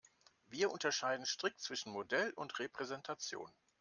Wir 0.47 0.71
unterscheiden 0.71 1.27
strikt 1.27 1.61
zwischen 1.61 1.91
Modell 1.91 2.31
und 2.31 2.57
Repräsentation. 2.57 3.51